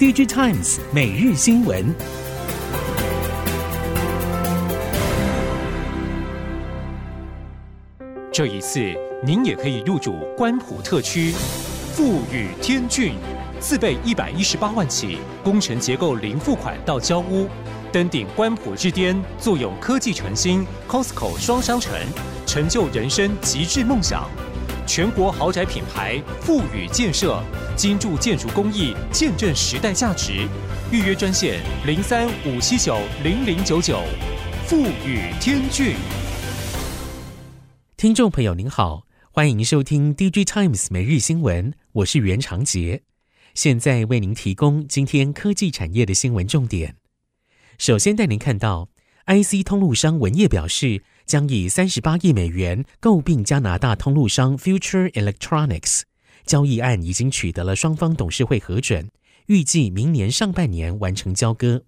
[0.00, 1.94] DG Times 每日新闻。
[8.32, 8.80] 这一次，
[9.22, 11.34] 您也可以入主关埔特区，
[11.92, 13.12] 富宇天骏，
[13.58, 17.46] 自备一百一十八万起，工程结构零付款到交屋，
[17.92, 21.92] 登顶关埔之巅，坐拥科技城新 Costco 双商城，
[22.46, 24.26] 成就人生极致梦想。
[24.92, 27.40] 全国豪宅品牌富宇建设，
[27.76, 30.48] 精铸建筑工艺，见证时代价值。
[30.90, 34.02] 预约专线零三五七九零零九九，
[34.66, 35.94] 富宇天骏。
[37.96, 43.02] 听众朋友您好，欢迎收听 DG Times 每日新闻，我是袁长杰，
[43.54, 46.96] 现在为您提供今天科技产业的新闻重点。
[47.78, 48.88] 首先带您看到
[49.26, 56.00] ，IC 通路商文业表示，将以三十八亿美元购并加拿大通路商 Future Electronics，
[56.44, 59.08] 交易案已经取得了双方董事会核准，
[59.46, 61.84] 预计明年上半年完成交割。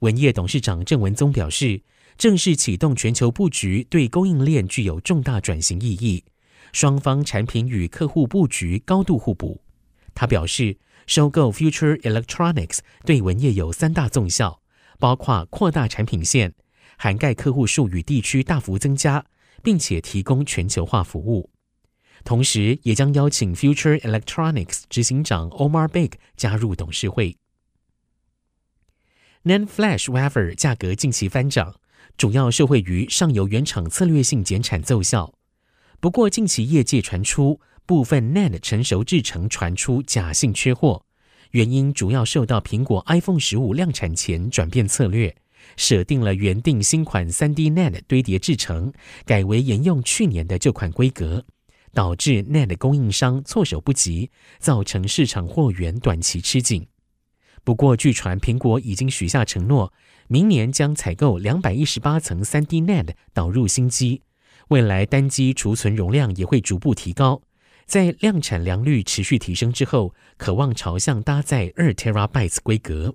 [0.00, 1.80] 文业董事长郑文宗表示，
[2.18, 6.24] 正式启动全球布局，对供应链具有重大转型意义。
[6.72, 9.62] 双方产品与客户布局高度互补。
[10.12, 14.60] 他表示，收购 Future Electronics 对文业有三大综效，
[14.98, 16.52] 包括扩大产品线、
[16.96, 19.24] 涵盖客户数与地区大幅增加，
[19.62, 21.50] 并且提供全球化服务。
[22.24, 27.36] 同时，也将邀请 Future Electronics 执行长 Omar Beg 加入董事会。
[29.44, 31.76] NAND Flash Wafer 价格近期翻涨。
[32.16, 35.34] 主要受惠于上游原厂策略性减产奏效，
[36.00, 41.04] 不过近期业界传出部分 NAND 成熟制程传出假性缺货，
[41.50, 45.36] 原因主要受到苹果 iPhone 十五量产前转变策略，
[45.76, 48.92] 设定了原定新款 3D NAND 堆叠制程，
[49.24, 51.44] 改为沿用去年的旧款规格，
[51.92, 56.86] 导致 NAND 供应商措手不及，造成市场货源短期吃紧。
[57.64, 59.92] 不过据传苹果已经许下承诺。
[60.28, 64.22] 明年将采购两百一十八层 3D NAND 导入新机，
[64.70, 67.42] 未来单机储存容量也会逐步提高，
[67.86, 73.14] 在量产良率持续提升之后，可望朝向搭载二 trbs 规格。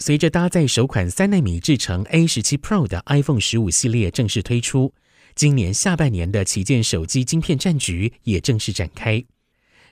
[0.00, 4.94] 随着搭载首款三纳米制程 A 十七 Pro 的 iPhone 十五系列正式推出，
[5.34, 9.22] 今年下半年的旗舰手机晶片战局也正式展开。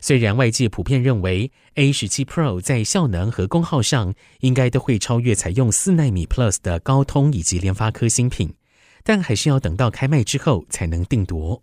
[0.01, 8.55] 虽然外界普遍认为 A17 Pro 在效能和功耗上应该都会超越采用四纳米 Plus 的高通以及联发科新品，
[9.05, 11.63] 但还是要等到开卖之后才能定夺。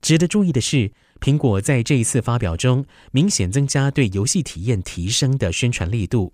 [0.00, 6.32] 值得注意的是，苹果在这一次发表中明显增加对游戏体验提升的宣传力度，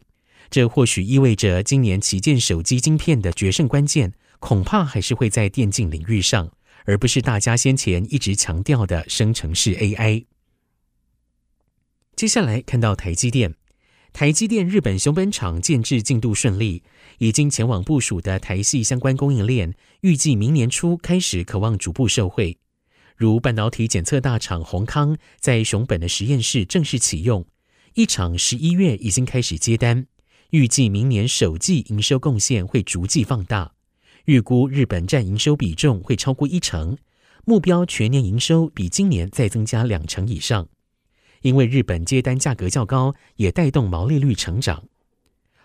[0.50, 6.50] 这或许意味着今年旗舰手机晶片的决胜关键恐怕还是会在电竞领域上，
[6.84, 10.25] 而不是大家先前一直强调的生成式 AI。
[12.14, 13.54] 接下来看到台积电，
[14.12, 16.82] 台积电日本熊本厂建置进度顺利，
[17.19, 22.59] 已经前往部署的台系相关供应链，预计明年初开始，可望逐步受惠。
[23.16, 27.47] 如半导体检测大厂宏康在熊本的实验室正式启用，
[27.94, 30.06] 一厂十一月已经开始接单，
[30.53, 33.73] 预计明年首季营收贡献会逐季放大，
[34.27, 36.99] 预估日本占营收比重会超过一成，
[37.47, 40.69] 目标全年营收比今年再增加两成以上。
[41.41, 44.85] 因为日本接单价格较高，也带动毛利率成长。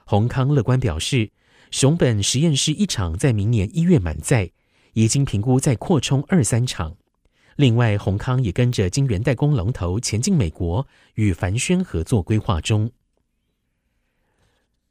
[0.06, 1.32] 宏康乐观表示，
[1.70, 4.50] 熊本实验室一厂在明年一月满载，
[4.94, 6.96] 已经评估再扩充二三厂。
[7.58, 12.90] 另外，宏康也跟着晶圆代工龙头前进美国与凡轩合作规划中。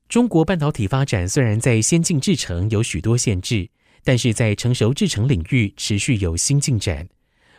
[0.08, 3.68] 中国半导体发展虽然在先进制程有许多限制，
[4.04, 7.08] 但是在成熟制程领域持续有新进展。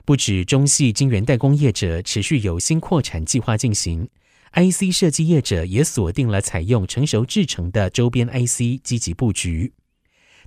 [0.05, 4.07] 不止中系晶圆代工业者持续有新扩产计划进行
[4.53, 9.73] ，IC 设计业者也锁定了采用成熟制程的周边 IC 积极布局。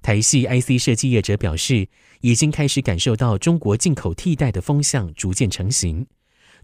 [0.01, 1.87] 台系 IC 设计业者表示，
[2.23, 6.07] 已经开始感受到中国进口替代的风向逐渐成型。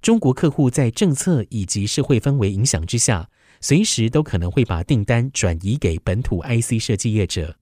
[0.01, 3.29] 中国客户在政策以及社会氛围影响之下，
[3.61, 7.57] 随时都可能会把订单转移给本土 IC 设计业者。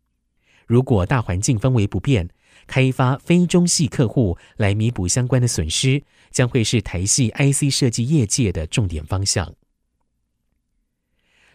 [0.67, 2.29] 如果大环境氛围不变，
[2.67, 9.55] 开发非中系客户来弥补相关的损失，将会是台系 IC 设计业界的重点方向。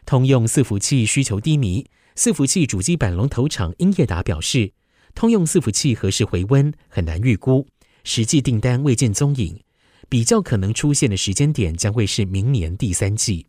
[0.05, 4.73] 通用伺服器需求低迷，伺服器主机板龙头厂英业达表示，
[5.15, 7.67] 通用伺服器何时回温很难预估，
[8.03, 9.63] 实际订单未见踪影，
[10.07, 13.47] 比较可能出现的时间点将会是明年第三季。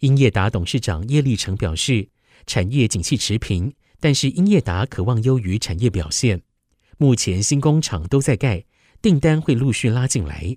[0.00, 2.08] 英业达董事长叶立成表示，
[2.46, 6.42] 产业景气持平，但是英业达渴望优于产业表现。
[6.98, 8.64] 目前新工厂都在盖，
[9.02, 10.56] 订单会陆续拉进来。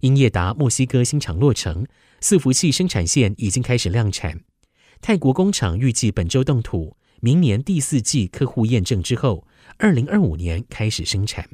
[0.00, 1.86] 英业达墨西哥新厂落成，
[2.20, 4.40] 伺服器生产线已经开始量产。
[5.00, 9.46] 泰国工厂预计本周动土，明年第四季客户验证之后，
[9.78, 11.48] 二零二五年开始生产。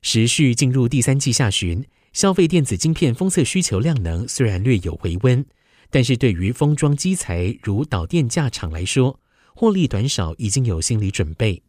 [0.00, 1.84] 时序进入第三季下旬，
[2.18, 5.46] 消费电子晶片封测需求量能虽然略有回温，
[5.88, 9.20] 但是对于封装机材如导电架厂来说，
[9.54, 11.62] 获利短少已经有心理准备。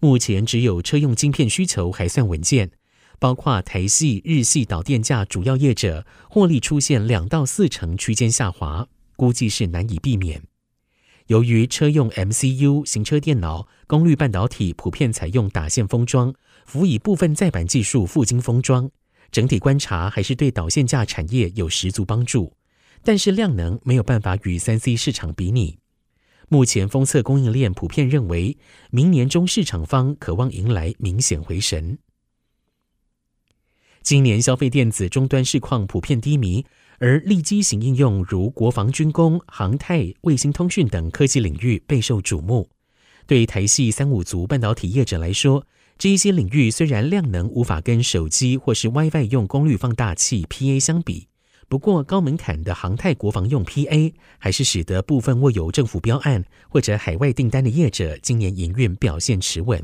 [0.00, 2.70] 目前只有车用晶片需求还算稳健，
[3.18, 10.40] 包括台系、日系导电架主要业者获利出现两到四成区间下滑，估计是难以避免。
[11.26, 16.32] 由于车用 MCU、行车电脑、功率半导体普遍采用打线封装，
[16.64, 18.90] 辅以部分载板技术覆晶封装，
[19.30, 22.52] 整体观察还是对导线架产业有十足帮助。
[23.02, 25.78] 但是量能没有办法与三 C 市场比拟。
[26.48, 28.56] 目前封测供应链普遍认为，
[28.90, 31.98] 明年中市场方可望迎来明显回神。
[34.02, 36.64] 今年消费电子终端市况普遍低迷，
[36.98, 42.68] 而立基型应用如国防军工、航太、卫星通讯等科技领域备受瞩目。
[43.26, 45.66] 对台系三五族半导体业者来说，
[46.04, 51.28] 这一些领域虽然量能无法跟手机或是 WiFi 用功率放大器 PA 相比。
[51.66, 59.82] 不过，高门槛的航太国防用 PA 还是使得部分握有政府标案或者海外订单的业者今年营运表现持稳。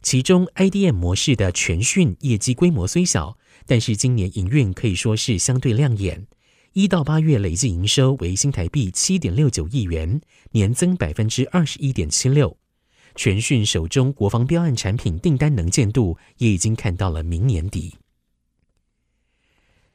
[0.00, 3.36] 其中，IDM 模式的全讯业绩规模虽小，
[3.66, 6.28] 但是今年营运可以说是相对亮眼。
[6.74, 10.20] 一到八月累计营收为新台币七点六九亿元，
[10.52, 12.56] 年增百分之二十一点七六。
[13.14, 17.96] 全讯手中国防标案产品订单能见度也已经看到了明年底。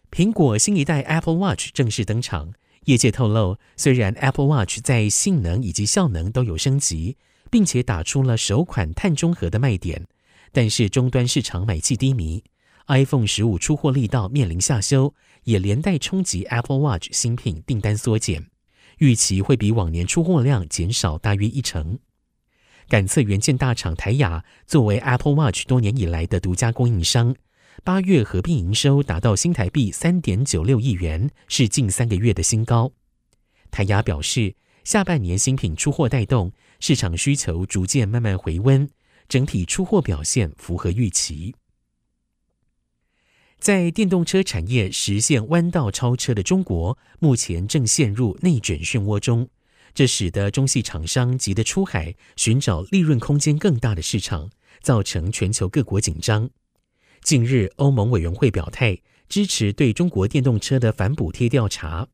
[0.09, 2.53] 苹果新一代 Apple Watch 正式登场，
[2.85, 7.17] 业界透露，虽然 Apple Watch 在性能以及效能都有升级，
[7.51, 10.07] 并且打出了首款碳中和的卖点，
[10.53, 12.43] 但是终端市场买气低迷
[12.87, 18.47] ，iPhone 十五出货力道面临下修，也连带冲击 Apple Watch 新品订单缩减，
[18.99, 21.99] 预期会比往年出货量减少大约一成。
[22.87, 27.35] 感测元件大厂台亚作为 Apple Watch 多年以来的独家供应商。
[27.83, 32.91] 八月合并营收达到新台币三点九六亿元，是近三个月的新高。
[33.69, 38.89] 台亚表示，下半年新品出货带动市场需求逐渐慢慢回温，
[39.27, 41.55] 整体出货表现符合预期。
[43.59, 49.49] 在电动车产业实现弯道超车的中国，目前正陷入内卷漩涡中，
[49.93, 54.49] 这使得中系厂商急得出海寻找利润空间更大的市场，
[54.81, 56.49] 造成全球各国紧张。
[57.21, 62.07] 近日，欧盟委员会表态支持对中国电动车的反补贴调查，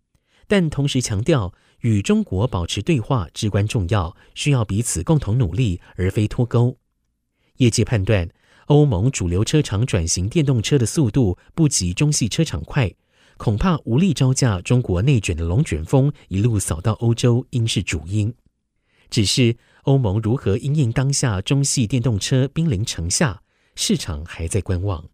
[0.48, 6.78] 但同时强调与中国保持对话至关重要，需要彼此共同努力，而非脱钩。
[7.58, 8.30] 业界判断，
[8.68, 12.94] 欧盟主流车厂转型电动车的速度不及中系车厂快，
[13.38, 18.34] 恐怕无力招架中国内卷的龙卷风一路扫到欧洲，应是主因。
[19.10, 23.42] 只是欧盟如何因应当下中系电动车兵临城下？
[23.76, 25.06] 市场还在观望。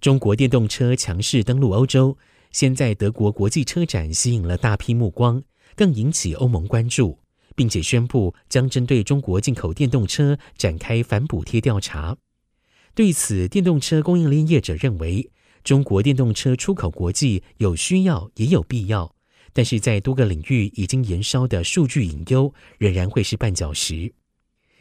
[0.00, 2.16] 中国电动车强势登陆欧洲，
[2.52, 5.42] 先在德国国际车展吸引了大批目光，
[5.74, 7.18] 更引起欧盟关注，
[7.54, 12.16] 并且宣布将针对中国进口电动车展开反补贴调查。
[12.94, 15.30] 对此，电动车供应链业者认为，
[15.62, 19.14] 中国电动车出口国际有需要也有必要，
[19.52, 24.12] 但是在多个领域已经延烧的数据隐忧，仍然会是绊脚石。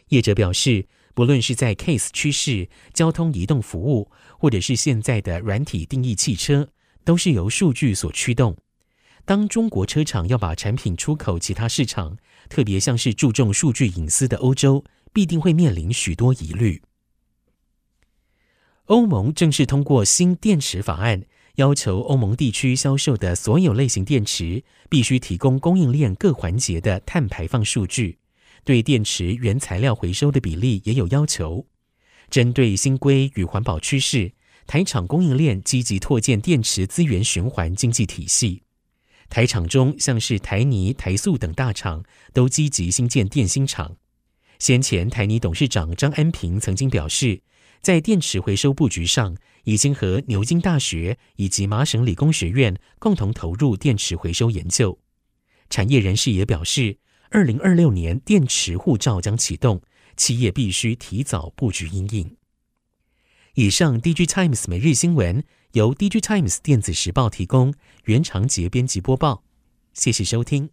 [0.08, 6.70] 业者表示，不论是在 CASE 趋势、交通移动服务，或者是现在的软体定义汽车，
[7.04, 8.56] 都是由数据所驱动。
[9.26, 16.82] 当中国车厂要把产品出口其他市场，特别像是注重数据隐私的欧洲，必定会面临许多疑虑。
[18.90, 21.24] 欧盟正式通过新电池法案，
[21.58, 28.18] 要求欧盟地区销售的所有类型电池必须提供供应链各环节的碳排放数据。
[28.64, 31.68] 对电池原材料回收的比例也有要求。
[32.32, 34.32] 针对新规与环保趋势，
[34.66, 38.64] 台厂供应链积极拓建电池资源循环经济体系。
[39.30, 42.04] 台厂中像是台泥、台塑等大厂
[42.34, 43.98] 都积极新建电芯厂。
[44.58, 47.42] 先前台泥董事长张安平曾经表示，
[47.82, 55.00] 在电池回收布局上，已经和牛津大学以及麻省理工学院共同投入电池回收研究。
[55.70, 56.98] 产业人士也表示，
[57.30, 59.82] 二零二六年电池护照将启动，
[60.18, 62.36] 企业必须提早布局因应。
[63.56, 65.44] 以上，DG Times 每日新闻
[65.74, 67.74] 由 DG Times 电子时报提供，
[68.06, 69.44] 袁长杰编辑播报，
[69.94, 70.70] 谢谢收听。